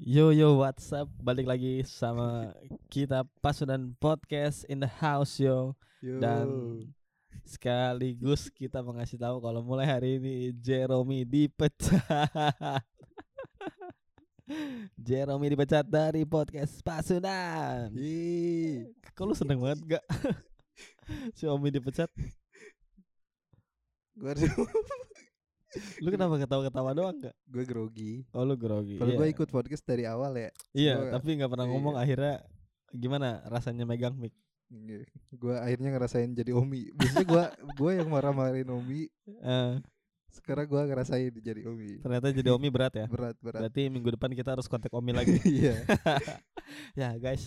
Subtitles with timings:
[0.00, 2.56] Yo yo what's up Balik lagi sama
[2.88, 5.76] kita Pasudan Podcast in the house yo.
[6.00, 6.16] Yo.
[6.16, 6.48] Dan
[7.44, 12.00] sekaligus kita mengasih tahu kalau mulai hari ini Jeremy dipecat.
[14.96, 17.92] Jeremy dipecat dari podcast Pasudan.
[19.12, 20.04] Kok lu seneng banget gak?
[21.36, 22.08] si Omi dipecat?
[24.16, 24.32] Gue
[26.02, 27.34] Lu kenapa ketawa-ketawa doang gak?
[27.46, 28.12] gue grogi.
[28.34, 29.18] Oh lu grogi Kalau Iya.
[29.22, 30.50] gue ikut podcast dari awal ya.
[30.74, 32.02] Iya gua- tapi gak pernah ngomong iya.
[32.02, 32.34] akhirnya
[32.90, 34.34] Gimana rasanya megang mic?
[35.30, 36.90] Gue akhirnya ngerasain jadi Omi.
[36.94, 37.44] Biasanya gue
[37.78, 39.06] gue yang marah-marahin Omi.
[39.26, 39.72] Eh,
[40.30, 41.98] Sekarang gue ngerasain jadi Omi.
[42.02, 43.62] ternyata jadi Omi berat ya Berat berat.
[43.66, 45.34] Berarti minggu depan kita harus kontak Omi lagi.
[45.58, 45.74] Iya.
[46.98, 47.46] ya guys,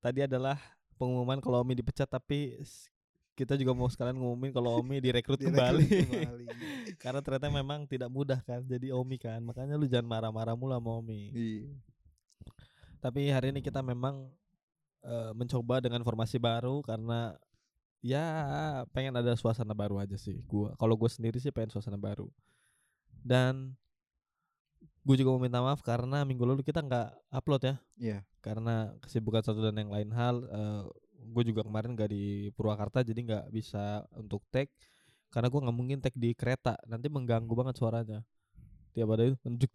[0.00, 0.60] tadi adalah
[0.96, 2.56] pengumuman kalau Omi dipecat tapi
[3.36, 5.84] kita juga mau sekalian ngumumin kalau Omi direkrut Direkrut kembali.
[5.86, 6.46] kembali.
[7.02, 9.44] Karena ternyata memang tidak mudah kan jadi Omi kan.
[9.44, 11.30] Makanya lu jangan marah-marah mulu sama Omi.
[11.36, 11.68] Iya.
[12.98, 14.32] Tapi hari ini kita memang
[15.04, 17.36] eh, mencoba dengan formasi baru karena
[18.00, 18.24] ya
[18.96, 20.40] pengen ada suasana baru aja sih.
[20.48, 22.32] Gua kalau gue sendiri sih pengen suasana baru.
[23.20, 23.76] Dan
[25.06, 28.18] gue juga mau minta maaf karena minggu lalu kita nggak upload ya Iya.
[28.42, 30.42] karena kesibukan satu dan yang lain hal
[31.34, 34.70] gue juga kemarin gak di Purwakarta jadi nggak bisa untuk tag
[35.34, 38.18] karena gue nggak mungkin tag di kereta nanti mengganggu banget suaranya
[38.94, 39.72] tiap ada itu cek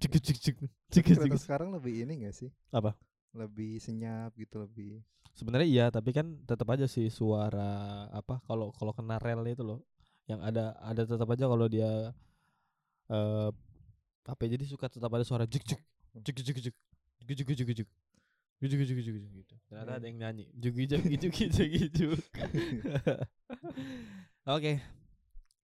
[0.00, 0.56] cek cek cek
[0.92, 2.50] cek cek sekarang lebih ini gak sih?
[2.70, 2.94] Apa?
[3.34, 5.02] Lebih senyap gitu lebih.
[5.36, 9.84] sebenarnya iya tapi kan tetap aja sih suara apa kalau kalau kena rel itu loh
[10.24, 12.12] yang ada ada tetap aja kalau dia
[13.12, 13.50] eh
[14.26, 15.80] apa ya, jadi suka tetap ada suara jek jek
[16.24, 16.74] jek jek jek
[17.28, 17.88] jek jek jek
[18.56, 19.54] Jugi jugi jugi jugi gitu.
[19.68, 19.98] Ternyata Hmm.
[20.00, 20.44] ada yang nyanyi.
[20.52, 22.22] Jugi jugi jugi jugi jugi.
[24.46, 24.80] Oke.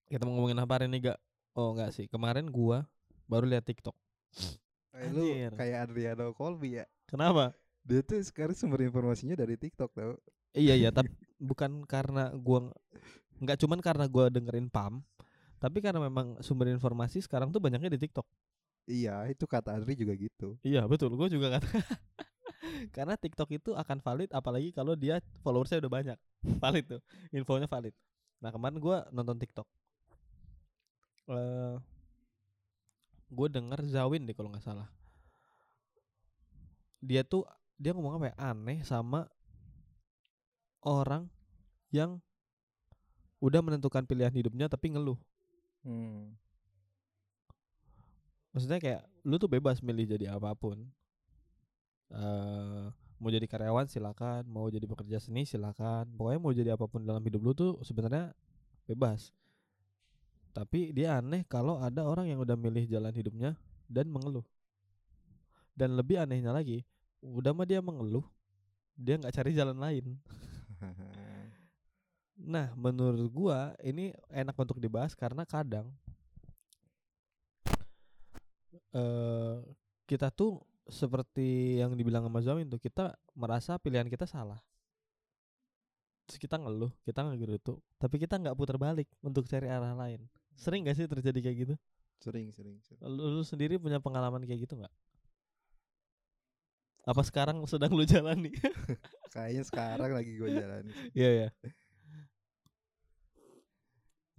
[0.05, 1.17] Kita mau ngomongin apa hari ini gak?
[1.53, 2.05] Oh enggak sih.
[2.05, 2.85] Kemarin gua
[3.25, 3.95] baru lihat TikTok.
[4.93, 5.25] Eh, lu
[5.57, 6.85] kayak Adriano Colby ya.
[7.09, 7.57] Kenapa?
[7.81, 10.13] Dia tuh sekarang sumber informasinya dari TikTok tau.
[10.53, 11.09] iya iya, tapi
[11.41, 12.75] bukan karena gua ng-
[13.41, 15.01] nggak cuman karena gua dengerin PAM,
[15.57, 18.23] tapi karena memang sumber informasi sekarang tuh banyaknya di TikTok.
[18.85, 20.59] Iya, itu kata Adri juga gitu.
[20.61, 21.65] Iya betul, gue juga kata.
[22.91, 26.17] Karena TikTok itu akan valid apalagi kalau dia followersnya udah banyak.
[26.63, 27.01] Valid tuh,
[27.31, 27.95] infonya valid.
[28.43, 29.67] Nah kemarin gue nonton TikTok.
[31.31, 31.79] eh
[33.31, 34.91] gue denger Zawin deh kalau nggak salah.
[36.99, 37.47] Dia tuh
[37.79, 39.31] dia ngomong apa ya aneh sama
[40.83, 41.31] orang
[41.95, 42.19] yang
[43.39, 45.19] udah menentukan pilihan hidupnya tapi ngeluh.
[45.83, 46.31] Hmm.
[48.55, 50.79] maksudnya kayak lu tuh bebas milih jadi apa pun
[52.11, 52.85] eh
[53.23, 56.11] mau jadi karyawan silakan mau jadi pekerja seni silakan.
[56.17, 58.35] Pokoknya mau jadi apa pun dalam hidup lu tuh sebenarnya
[58.83, 59.31] bebas.
[60.51, 63.55] Tapi dia aneh kalau ada orang yang udah milih jalan hidupnya
[63.87, 64.45] dan mengeluh.
[65.73, 66.83] Dan lebih anehnya lagi
[67.23, 68.27] udah mah dia mengeluh
[68.99, 70.05] dia nggak cari jalan lain.
[72.43, 75.87] Nah, menurut gua ini enak untuk dibahas karena kadang
[78.93, 79.57] eh
[80.05, 84.59] kita tuh seperti yang dibilang sama Zamin tuh kita merasa pilihan kita salah.
[86.27, 90.23] Terus kita ngeluh, kita ngegerutu, tapi kita nggak putar balik untuk cari arah lain.
[90.55, 91.75] Sering gak sih terjadi kayak gitu?
[92.23, 93.03] sering, sering, sering.
[93.03, 94.93] Lu, lu sendiri punya pengalaman kayak gitu nggak?
[97.03, 98.55] Apa sekarang sedang lu jalani?
[99.35, 100.91] Kayaknya sekarang lagi gue jalani.
[101.11, 101.49] Iya ya.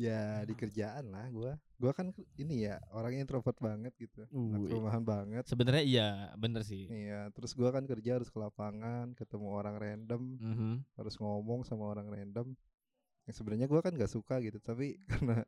[0.00, 1.52] Ya di kerjaan lah gue.
[1.84, 2.08] Gue kan
[2.40, 4.24] ini ya orangnya introvert banget gitu.
[4.32, 5.44] Uh, rumahan banget.
[5.44, 6.88] Sebenarnya iya, bener sih.
[6.88, 7.28] Iya.
[7.36, 10.72] Terus gue kan kerja harus ke lapangan, ketemu orang random, Mhm.
[10.96, 12.56] harus ngomong sama orang random.
[13.28, 14.56] Yang sebenarnya gue kan gak suka gitu.
[14.58, 15.44] Tapi karena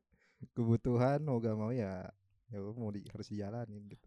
[0.53, 2.05] kebutuhan mau gak mau ya
[2.47, 4.07] ya gua mau di, harus dijalanin gitu.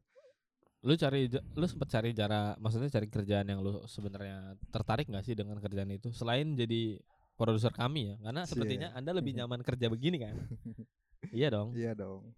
[0.79, 5.35] lu cari lu sempet cari cara maksudnya cari kerjaan yang lu sebenarnya tertarik nggak sih
[5.35, 7.03] dengan kerjaan itu selain jadi
[7.35, 8.55] produser kami ya karena Cie.
[8.55, 10.39] sepertinya anda lebih nyaman kerja begini kan
[11.29, 12.33] iya dong Iya dong.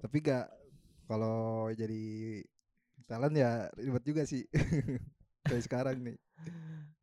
[0.00, 0.48] Tapi gak
[1.04, 2.40] kalau jadi
[3.04, 4.46] talent ya ribet juga sih.
[5.44, 6.18] Kayak sekarang nih.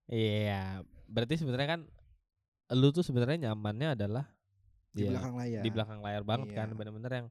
[0.07, 1.81] iya berarti sebenarnya kan
[2.73, 4.25] lu tuh sebenarnya nyamannya adalah
[4.95, 5.61] Di ya, belakang layar.
[5.63, 6.77] di belakang layar banget kan Iya.
[6.79, 7.27] bener-bener yang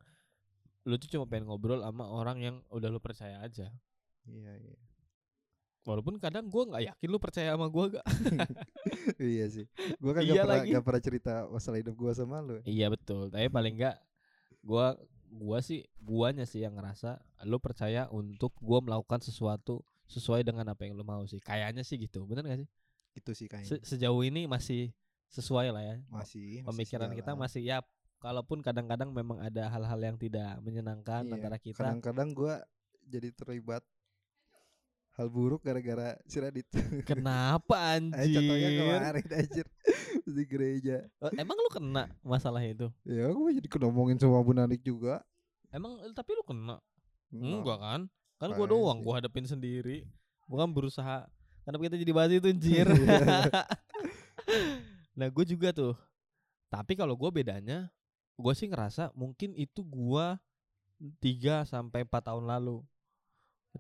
[0.84, 3.72] lu tuh cuma pengen ngobrol sama orang yang udah lu percaya aja
[4.28, 4.76] Iya, iya.
[5.86, 8.06] Walaupun kadang gua nggak yakin lu percaya sama gua gak
[9.22, 9.64] iya sih.
[9.96, 10.70] Gua kan Iya gak, pernah, lagi.
[10.74, 12.58] gak pernah cerita masalah hidup gua sama lu.
[12.62, 13.96] Iya betul, tapi paling enggak
[14.60, 14.98] gua
[15.28, 20.82] gua sih guanya sih yang ngerasa lu percaya untuk gua melakukan sesuatu sesuai dengan apa
[20.82, 21.38] yang lu mau sih.
[21.38, 22.26] Kayaknya sih gitu.
[22.26, 22.68] Bener gak sih?
[23.14, 23.78] Gitu sih kayaknya.
[23.78, 24.90] Se- sejauh ini masih
[25.28, 25.96] sesuai lah ya.
[26.06, 27.42] masih, masih Pemikiran kita sejalan.
[27.42, 27.78] masih ya
[28.16, 31.78] kalaupun kadang-kadang memang ada hal-hal yang tidak menyenangkan Iya, antara kita.
[31.78, 32.62] Kadang-kadang gua
[33.02, 33.82] jadi terlibat
[35.16, 36.68] hal buruk gara-gara si Radit.
[37.08, 38.80] Kenapa Eh, contohnya anjir?
[38.84, 39.66] kemarin anjir
[40.36, 40.96] di gereja.
[41.08, 42.92] Eh, Emang lu kena masalah itu?
[43.08, 45.24] Ya aku jadi ngomongin sama Bu Nanik juga.
[45.72, 46.76] Emang eh, tapi lu kena?
[47.32, 47.80] Enggak.
[47.80, 48.02] Kan?
[48.36, 50.04] Kan gua doang, gua hadapin sendiri.
[50.44, 51.24] Gua kan berusaha.
[51.64, 52.86] Kenapa kita jadi bahas itu anjir?
[55.18, 55.98] nah, gue juga tuh.
[56.70, 57.90] Tapi kalau gua bedanya,
[58.38, 60.38] gua sih ngerasa mungkin itu gua
[61.18, 62.86] 3 sampai 4 tahun lalu.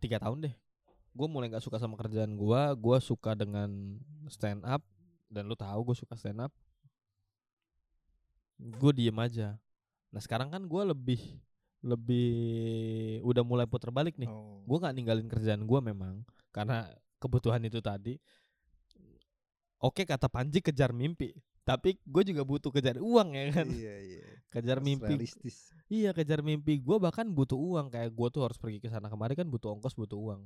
[0.02, 0.54] Tiga tahun deh.
[1.16, 3.96] Gue mulai nggak suka sama kerjaan gua, gua suka dengan
[4.28, 4.84] stand up
[5.26, 6.52] dan lu tahu gue suka stand up.
[8.56, 9.56] Gue diem aja.
[10.08, 11.20] Nah, sekarang kan gua lebih
[11.80, 12.30] lebih
[13.22, 14.64] udah mulai puter balik nih Oh.
[14.66, 16.88] gue nggak ninggalin kerjaan gue memang karena
[17.22, 18.18] kebutuhan itu tadi
[19.78, 21.30] oke kata Panji kejar mimpi
[21.62, 24.24] tapi gue juga butuh kejar uang ya kan Iya iya.
[24.50, 25.70] kejar Harus mimpi Realistis.
[25.86, 29.38] iya kejar mimpi gue bahkan butuh uang kayak gue tuh harus pergi ke sana kemari
[29.38, 30.42] kan butuh ongkos butuh uang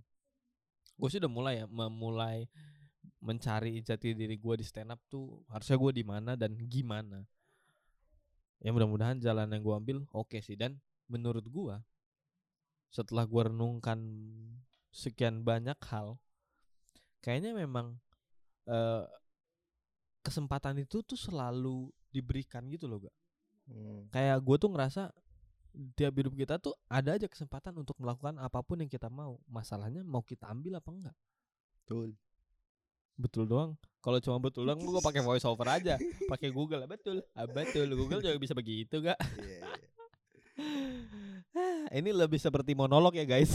[1.01, 2.45] gue sih udah mulai ya memulai
[3.25, 7.25] mencari jati diri gue di stand up tuh harusnya gue di mana dan gimana
[8.61, 10.77] ya mudah-mudahan jalan yang gue ambil oke sih dan
[11.09, 11.77] menurut gue
[12.93, 14.01] setelah gue renungkan
[14.93, 16.21] sekian banyak hal
[17.25, 17.97] kayaknya memang
[18.69, 19.05] eh,
[20.21, 23.17] kesempatan itu tuh selalu diberikan gitu loh gak
[23.71, 24.11] Hmm.
[24.11, 25.15] kayak gue tuh ngerasa
[25.95, 29.39] tiap hidup kita tuh ada aja kesempatan untuk melakukan apa pun yang kita mau.
[29.47, 31.17] Masalahnya mau kita ambil apa enggak?
[31.83, 32.15] Betul.
[33.21, 33.77] betul doang.
[34.01, 36.01] Kalau cuma betul doang gue pakai voice over aja.
[36.25, 37.21] Pakai Google betul.
[37.37, 37.85] Ah, betul.
[37.93, 39.69] Google juga bisa begitu gak Iya iya.
[42.01, 43.53] ini lebih seperti monolog ya guys.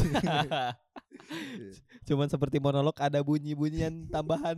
[2.08, 4.58] Cuman seperti monolog ada bunyi-bunyian tambahan.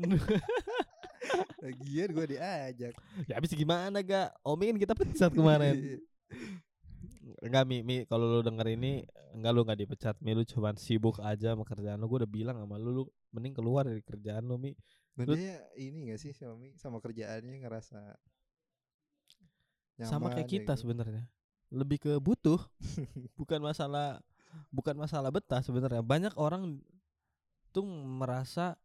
[1.63, 2.93] Lagian gue diajak.
[3.27, 6.03] ya habis gimana gak Omi kan kita pecat kemarin
[7.43, 9.03] Enggak Mi, Mi kalau lu denger ini
[9.35, 12.07] enggak lu enggak dipecat Mi lu cuman sibuk aja sama kerjaan lu.
[12.07, 13.03] Gua udah bilang sama lu lu
[13.35, 14.71] mending keluar dari kerjaan lu Mi.
[15.17, 17.99] Lu- dia ini gak sih suami sama kerjaannya ngerasa
[19.97, 20.81] sama nyaman kayak ya kita gitu.
[20.85, 21.23] sebenarnya.
[21.73, 22.61] Lebih ke butuh.
[23.39, 24.21] bukan masalah
[24.69, 26.05] bukan masalah betah sebenarnya.
[26.05, 26.77] Banyak orang
[27.73, 28.77] tuh merasa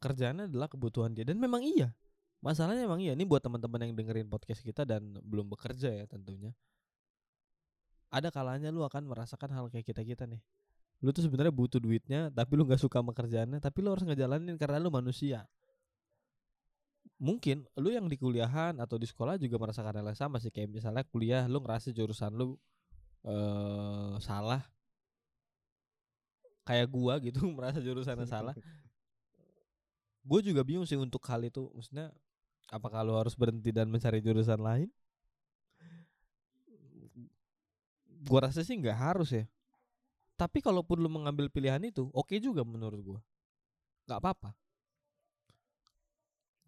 [0.00, 1.92] kerjaannya adalah kebutuhan dia dan memang iya.
[2.38, 3.12] Masalahnya emang iya.
[3.12, 6.54] Ini buat teman-teman yang dengerin podcast kita dan belum bekerja ya tentunya.
[8.08, 10.40] Ada kalanya lu akan merasakan hal kayak kita-kita nih.
[11.04, 13.14] Lu tuh sebenarnya butuh duitnya, tapi lu nggak suka sama
[13.62, 15.46] tapi lu harus ngejalanin karena lu manusia.
[17.18, 20.70] Mungkin lu yang di kuliahan atau di sekolah juga merasakan hal yang sama sih kayak
[20.70, 22.58] misalnya kuliah lu ngerasa jurusan lu
[23.26, 24.62] eh salah.
[26.66, 28.54] Kayak gua gitu merasa jurusannya salah.
[30.28, 31.72] Gue juga bingung sih untuk hal itu.
[31.72, 32.12] Maksudnya
[32.68, 34.88] apakah lu harus berhenti dan mencari jurusan lain?
[38.26, 39.44] Gua rasa sih nggak harus ya.
[40.38, 43.20] Tapi kalaupun lu mengambil pilihan itu, oke juga menurut gua.
[44.08, 44.50] nggak apa-apa.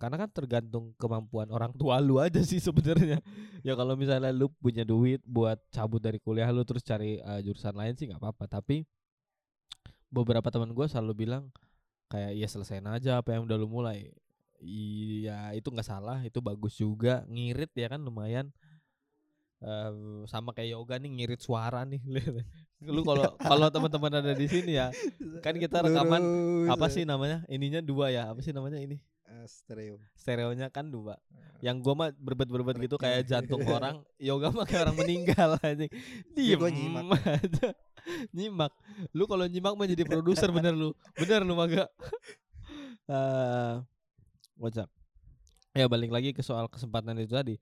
[0.01, 3.21] Karena kan tergantung kemampuan orang tua lu aja sih sebenarnya.
[3.67, 7.77] ya kalau misalnya lu punya duit buat cabut dari kuliah lu terus cari eh, jurusan
[7.77, 8.49] lain sih nggak apa-apa.
[8.49, 8.89] Tapi
[10.09, 11.53] beberapa teman gua selalu bilang
[12.09, 14.09] kayak ya selesaiin aja apa yang udah lu mulai.
[14.61, 17.25] Iya itu nggak salah, itu bagus juga.
[17.29, 18.49] Ngirit ya kan lumayan.
[19.61, 19.93] Eh,
[20.25, 22.01] sama kayak yoga nih ngirit suara nih.
[22.81, 24.89] lu kalau kalau teman-teman ada di sini ya
[25.45, 26.23] kan kita rekaman
[26.73, 26.95] apa aja.
[26.97, 27.45] sih namanya?
[27.45, 28.97] Ininya dua ya apa sih namanya ini?
[29.31, 30.01] Eh, stereo.
[30.17, 31.21] stereonya kan dua.
[31.29, 35.85] Nah, yang gua mah berbet-berbet gitu kayak jantung orang yoga mah kayak orang meninggal aja
[35.85, 35.89] Ya,
[36.57, 37.21] diem nyimak.
[37.21, 37.69] aja.
[38.33, 38.73] Nyimak.
[39.13, 40.97] Lu kalau nyimak mah jadi produser bener lu.
[41.21, 41.85] Bener lu maga.
[43.07, 43.75] Eh
[44.57, 44.89] what's up?
[45.71, 47.55] ya balik lagi ke soal kesempatan itu tadi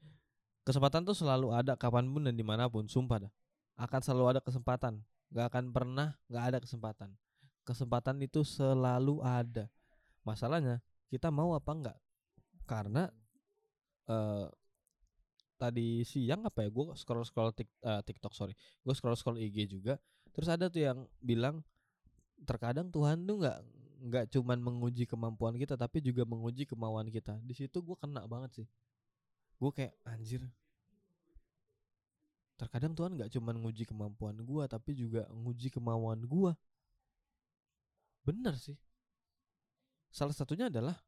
[0.68, 3.32] kesempatan tuh selalu ada kapan pun dan di mana pun sumpah dah.
[3.80, 5.00] Akan selalu ada kesempatan.
[5.32, 7.08] Nggak akan pernah nggak ada kesempatan.
[7.64, 9.72] Kesempatan itu selalu ada.
[10.28, 11.98] Masalahnya kita mau apa enggak
[12.68, 13.08] karena
[14.12, 14.46] eh
[15.56, 18.52] tadi siang apa ya gue scroll scroll tik, eh, TikTok sorry.
[18.84, 19.96] Gue scroll scroll IG juga.
[20.36, 21.64] Terus ada tuh yang bilang
[22.44, 23.58] terkadang Tuhan tuh nggak
[23.98, 27.40] nggak cuman menguji kemampuan kita tapi juga menguji kemauan kita.
[27.40, 28.68] Di situ gue kena banget sih
[29.58, 30.42] gue kayak anjir.
[32.58, 36.58] Terkadang Tuhan nggak cuman nguji kemampuan gua tapi juga nguji kemauan gua.
[38.26, 38.74] Bener sih.
[40.10, 40.98] Salah satunya adalah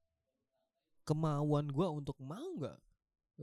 [1.03, 2.79] kemauan gua untuk mau nggak?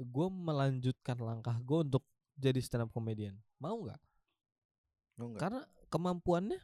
[0.07, 2.07] Gua melanjutkan langkah gua untuk
[2.39, 3.35] jadi stand up comedian.
[3.59, 3.99] Mau nggak?
[5.19, 5.41] Mau nggak?
[5.43, 5.61] karena
[5.91, 6.59] kemampuannya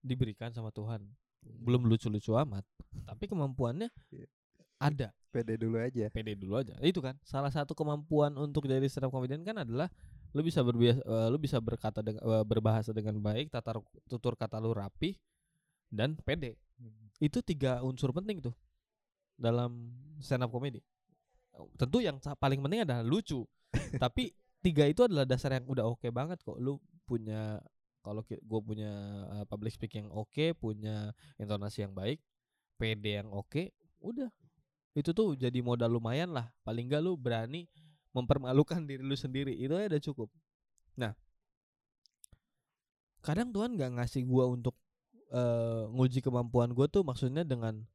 [0.00, 1.04] diberikan sama Tuhan.
[1.44, 2.64] Belum lucu-lucu amat
[3.04, 4.28] tapi kemampuannya Iya.
[4.78, 5.10] Ada.
[5.28, 6.08] Pede dulu aja.
[6.08, 6.72] pede dulu aja.
[6.80, 9.92] Itu kan salah satu kemampuan untuk jadi stand up comedian kan adalah
[10.32, 14.38] lu bisa berbiasa eh, lu bisa berkata dengan eh, berbahasa dengan baik tata ru- tutur
[14.38, 15.18] kata lu rapi
[15.92, 16.56] dan pede.
[16.78, 17.10] Hmm.
[17.18, 18.54] itu tiga unsur penting tuh
[19.34, 19.90] dalam
[20.22, 20.78] stand up comedy.
[21.74, 23.42] Tentu yang paling penting adalah lucu.
[24.02, 24.30] Tapi
[24.62, 26.54] tiga itu adalah dasar yang udah oke banget kok.
[26.62, 27.58] Lu punya
[28.08, 28.92] kalau gue punya
[29.28, 32.22] uh, public speaking yang oke punya intonasi yang baik
[32.78, 34.30] PD yang oke udah
[34.98, 36.50] itu tuh jadi modal lumayan lah.
[36.66, 37.70] Paling enggak lu berani
[38.10, 39.54] mempermalukan diri lu sendiri.
[39.54, 40.28] Itu aja udah cukup.
[40.98, 41.14] Nah
[43.22, 44.74] kadang Tuhan nggak ngasih gua untuk
[45.30, 47.86] eh, nguji kemampuan gua tuh maksudnya dengan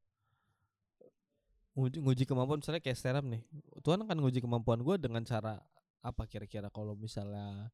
[1.76, 2.64] nguji, nguji kemampuan.
[2.64, 3.44] Misalnya kayak stand up nih.
[3.84, 5.60] Tuhan akan nguji kemampuan gua dengan cara
[6.00, 6.72] apa kira-kira?
[6.72, 7.68] Kalau misalnya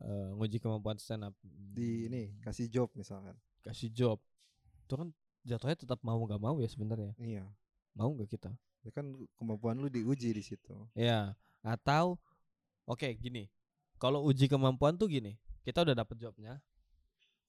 [0.00, 3.36] eh, nguji kemampuan stand up di ini kasih job misalkan.
[3.60, 4.22] kasih job.
[4.86, 5.10] Itu kan
[5.42, 7.18] jatuhnya tetap mau nggak mau ya sebenarnya.
[7.18, 7.50] Iya
[7.96, 8.52] mau nggak kita
[8.84, 9.08] ya kan
[9.40, 11.34] kemampuan lu diuji di situ ya
[11.64, 12.20] atau
[12.86, 13.48] oke gini
[13.96, 15.34] kalau uji kemampuan tuh gini
[15.66, 16.60] kita udah dapet jobnya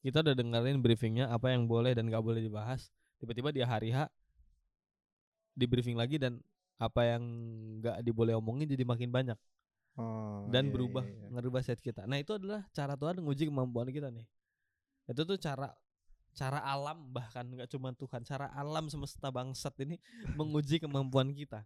[0.01, 2.89] kita udah dengerin briefingnya apa yang boleh dan nggak boleh dibahas
[3.21, 4.09] tiba-tiba di hari H
[5.57, 6.41] di briefing lagi dan
[6.77, 7.23] apa yang
[7.81, 9.37] nggak diboleh omongin jadi makin banyak
[9.97, 11.27] oh, dan iya, berubah iya, iya.
[11.33, 12.05] ngerubah set kita.
[12.05, 14.29] Nah itu adalah cara Tuhan nguji kemampuan kita nih.
[15.09, 15.73] Itu tuh cara
[16.37, 19.97] cara alam bahkan nggak cuma Tuhan, cara alam semesta bangsat ini
[20.37, 21.65] menguji kemampuan kita.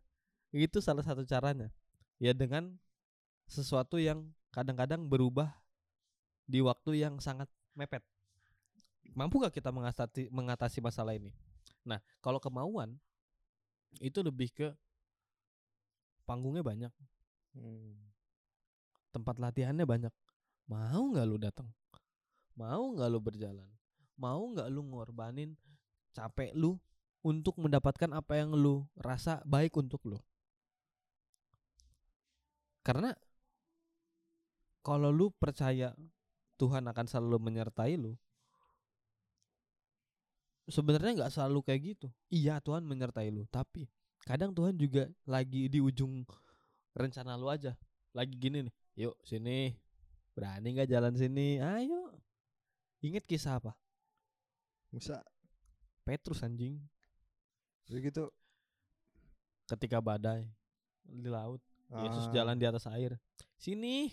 [0.55, 1.67] Itu salah satu caranya.
[2.23, 2.79] Ya dengan
[3.51, 5.51] sesuatu yang kadang-kadang berubah
[6.47, 7.99] di waktu yang sangat mepet.
[9.11, 11.35] Mampu gak kita mengatasi mengatasi masalah ini?
[11.83, 12.95] Nah, kalau kemauan
[13.99, 14.71] itu lebih ke
[16.23, 16.93] panggungnya banyak
[17.51, 17.99] Hmm.
[19.11, 20.13] tempat latihannya banyak.
[20.71, 21.67] Mau nggak lu datang?
[22.55, 23.67] Mau nggak lu berjalan?
[24.21, 25.57] Mau nggak lu ngorbanin
[26.13, 26.77] capek lu
[27.25, 30.21] untuk mendapatkan apa yang lu rasa baik untuk lu?
[32.85, 33.17] Karena
[34.85, 35.97] kalau lu percaya
[36.61, 38.13] Tuhan akan selalu menyertai lu,
[40.69, 42.07] sebenarnya nggak selalu kayak gitu.
[42.29, 43.89] Iya Tuhan menyertai lu, tapi
[44.21, 46.21] kadang Tuhan juga lagi di ujung
[46.93, 47.73] rencana lu aja
[48.11, 48.75] lagi gini nih
[49.07, 49.71] yuk sini
[50.35, 52.11] berani nggak jalan sini ayo
[52.99, 53.71] inget kisah apa
[54.91, 55.23] Musa.
[56.03, 56.75] Petrus anjing.
[57.87, 58.27] Jadi gitu.
[59.71, 60.43] Ketika badai
[61.07, 63.15] di laut Yesus Ah, jalan di atas air.
[63.55, 64.11] Sini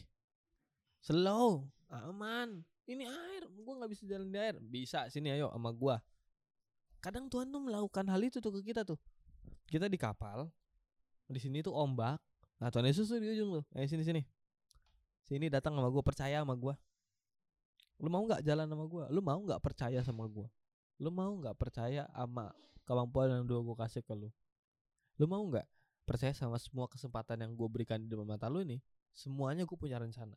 [1.02, 2.62] slow aman.
[2.88, 4.56] Ini air gua nggak bisa jalan di air.
[4.62, 5.98] Bisa sini ayo sama gua.
[7.02, 8.98] Kadang Tuhan tuh melakukan hal itu tuh ke kita tuh.
[9.66, 10.46] Kita di kapal
[11.26, 12.22] di sini tuh ombak.
[12.58, 13.64] Nah Tuhan Yesus tuh di ujung tuh.
[13.74, 14.22] Eh sini sini.
[15.26, 16.74] Sini datang sama gua percaya sama gua.
[17.98, 19.04] Lu mau nggak jalan sama gua?
[19.10, 20.46] Lu mau nggak percaya sama gua
[20.98, 22.50] lu mau nggak percaya sama
[22.82, 24.30] kemampuan yang udah gua kasih ke lu?
[25.18, 25.66] Lu mau nggak
[26.06, 28.80] percaya sama semua kesempatan yang gue berikan di depan mata lu ini?
[29.12, 30.34] Semuanya gue punya rencana.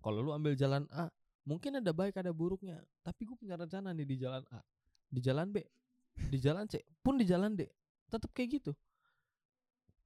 [0.00, 1.10] Kalau lu ambil jalan A
[1.42, 4.62] mungkin ada baik ada buruknya tapi gue punya rencana nih di jalan A
[5.10, 5.58] di jalan B
[6.30, 7.66] di jalan C pun di jalan D
[8.06, 8.72] tetap kayak gitu.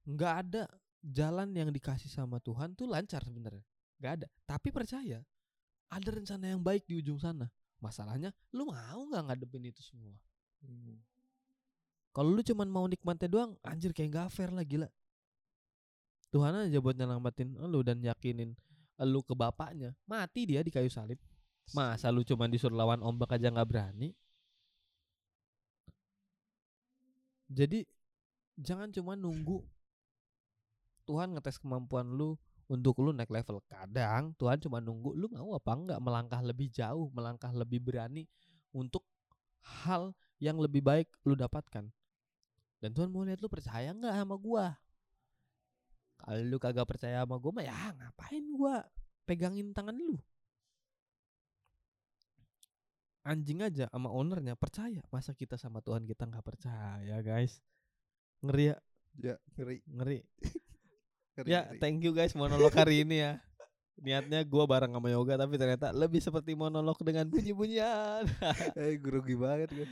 [0.09, 0.63] Nggak ada
[1.03, 3.63] jalan yang dikasih sama Tuhan tuh lancar sebenarnya.
[4.01, 4.27] Nggak ada.
[4.49, 5.19] Tapi percaya
[5.87, 10.17] ada rencana yang baik di ujung sana masalahnya lu mau nggak ngadepin itu semua
[10.65, 10.97] hmm.
[12.17, 14.89] kalau lu cuman mau nikmatnya doang, anjir kayak gak fair lah gila.
[16.33, 18.57] Tuhan aja buat nyelamatin lu dan yakinin
[19.05, 19.93] lu ke bapaknya.
[20.09, 21.21] Mati dia di kayu salib.
[21.77, 24.17] Masa lu cuman disuruh lawan ombak aja nggak berani?
[27.47, 27.85] Jadi
[28.59, 29.63] jangan cuma nunggu
[31.07, 32.35] Tuhan ngetes kemampuan lu
[32.67, 33.63] untuk lu naik level.
[33.65, 38.27] Kadang Tuhan cuma nunggu lu mau apa enggak melangkah lebih jauh, melangkah lebih berani
[38.75, 39.03] untuk
[39.83, 41.87] hal yang lebih baik lu dapatkan.
[42.77, 44.75] Dan Tuhan mau lihat lu percaya nggak sama gua.
[46.17, 48.83] Kalau lu kagak percaya sama gua mah ya ngapain gua
[49.23, 50.19] pegangin tangan lu.
[53.27, 55.03] Anjing aja sama ownernya percaya.
[55.11, 57.59] Masa kita sama Tuhan kita nggak percaya, guys.
[58.39, 58.75] Ngeri ya,
[59.19, 60.19] ya ngeri, ngeri.
[61.37, 61.79] Ngeri, Ya, ngeri.
[61.79, 63.33] thank you guys monolog hari ini ya.
[63.97, 68.25] Niatnya gua bareng sama Yoga tapi ternyata lebih seperti monolog dengan bunyi-bunyian.
[68.77, 69.89] eh grogi banget kan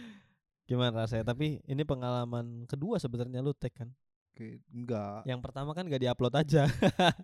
[0.65, 1.29] Gimana rasanya?
[1.29, 3.89] Tapi ini pengalaman kedua sebenarnya lu tag kan.
[4.33, 6.65] Oke, enggak Yang pertama kan gak diupload aja.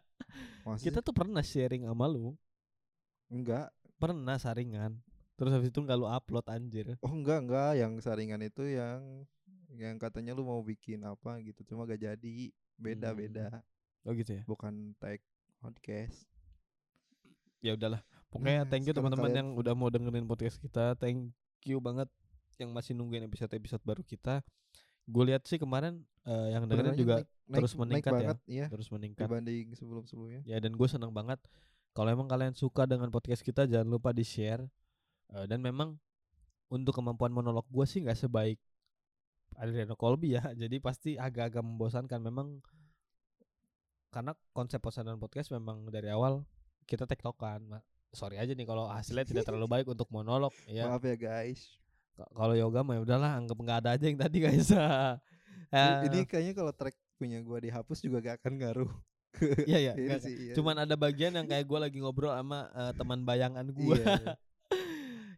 [0.85, 2.33] Kita tuh pernah sharing sama lu,
[3.27, 5.01] enggak pernah saringan.
[5.35, 6.93] Terus habis itu nggak lu upload anjir.
[7.01, 9.25] oh enggak enggak yang saringan itu yang
[9.73, 12.33] yang katanya lu mau bikin apa gitu cuma gak jadi
[12.75, 13.19] beda Hmm.
[13.19, 13.47] beda
[14.03, 14.43] Oh gitu ya.
[14.46, 15.22] bukan tag
[15.58, 16.25] podcast
[17.60, 18.01] Ya udahlah.
[18.27, 20.98] Pokoknya Nah, thank you teman-teman yang udah mau dengerin podcast kita.
[20.98, 21.29] Thank
[21.62, 22.10] you banget
[22.58, 24.41] yang masih nungguin episode-episode baru kita.
[25.05, 28.17] Gue lihat sih kemarin eh, yang dengerin juga naik- naik- terus naik meningkat ya.
[28.17, 29.25] banget ya terus meningkat.
[29.25, 31.38] dibanding sebelum sebelumnya Ya dan gue seneng banget
[31.91, 34.63] Kalau emang kalian suka dengan podcast kita jangan lupa di share
[35.27, 35.98] dan memang
[36.67, 38.58] untuk kemampuan monolog gue sih nggak sebaik
[39.53, 42.63] Adriano Colby ya jadi pasti agak-agak membosankan memang
[44.11, 46.43] karena konsep dan podcast memang dari awal
[46.83, 47.79] kita tektokan
[48.11, 51.79] sorry aja nih kalau hasilnya tidak terlalu baik untuk monolog ya maaf ya guys
[52.35, 55.15] kalau yoga mah ya udahlah anggap nggak ada aja yang tadi guys uh,
[56.05, 58.91] ini kayaknya kalau track punya gue dihapus juga gak akan ngaruh
[59.69, 60.53] Iya iya, iya.
[60.53, 63.95] Cuman ada bagian yang kayak gue lagi ngobrol sama uh, teman bayangan gue.
[63.95, 64.35] Iya, iya.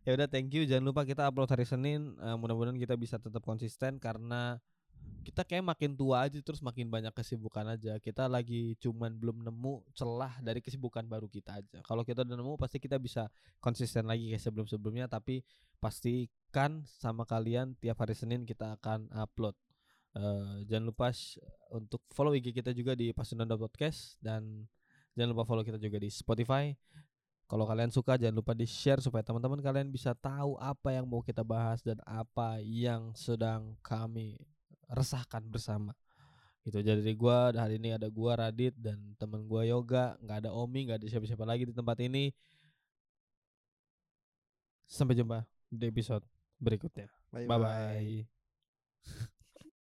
[0.02, 0.66] ya udah thank you.
[0.66, 2.18] Jangan lupa kita upload hari Senin.
[2.18, 4.58] Uh, mudah-mudahan kita bisa tetap konsisten karena
[5.24, 7.96] kita kayak makin tua aja terus makin banyak kesibukan aja.
[7.98, 11.80] Kita lagi cuman belum nemu celah dari kesibukan baru kita aja.
[11.82, 13.32] Kalau kita udah nemu pasti kita bisa
[13.64, 15.42] konsisten lagi kayak sebelum-sebelumnya tapi
[15.80, 19.56] pastikan sama kalian tiap hari Senin kita akan upload.
[20.14, 21.10] Uh, jangan lupa
[21.74, 24.70] untuk follow IG kita juga di Pasundan Podcast dan
[25.18, 26.76] jangan lupa follow kita juga di Spotify.
[27.50, 31.26] Kalau kalian suka jangan lupa di share supaya teman-teman kalian bisa tahu apa yang mau
[31.26, 34.53] kita bahas dan apa yang sedang kami
[34.94, 35.98] resahkan bersama.
[36.64, 40.88] Itu jadi gua hari ini ada gua Radit dan teman gua Yoga, nggak ada Omi,
[40.88, 42.32] nggak ada siapa-siapa lagi di tempat ini.
[44.88, 46.24] Sampai jumpa di episode
[46.62, 47.10] berikutnya.
[47.34, 47.60] Bye bye.
[47.60, 48.24] bye,
[49.04, 49.30] -bye.